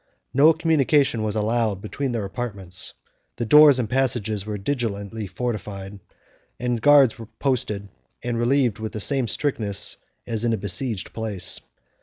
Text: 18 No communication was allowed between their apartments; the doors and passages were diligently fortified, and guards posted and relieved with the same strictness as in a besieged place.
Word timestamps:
18 0.29 0.29
No 0.33 0.53
communication 0.53 1.21
was 1.21 1.35
allowed 1.35 1.79
between 1.79 2.11
their 2.11 2.25
apartments; 2.25 2.95
the 3.35 3.45
doors 3.45 3.77
and 3.77 3.87
passages 3.87 4.47
were 4.47 4.57
diligently 4.57 5.27
fortified, 5.27 5.99
and 6.59 6.81
guards 6.81 7.13
posted 7.37 7.87
and 8.23 8.39
relieved 8.39 8.79
with 8.79 8.93
the 8.93 8.99
same 8.99 9.27
strictness 9.27 9.97
as 10.25 10.43
in 10.43 10.53
a 10.53 10.57
besieged 10.57 11.13
place. 11.13 11.61